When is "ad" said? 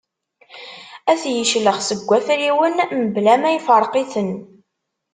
1.11-1.17